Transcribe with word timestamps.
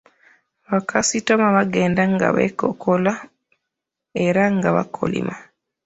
Bakasitoma 0.69 1.47
bagenda 1.57 2.01
nga 2.13 2.27
b'ekokkola 2.35 3.13
era 4.25 4.43
nga 4.55 4.69
bakolima. 4.75 5.35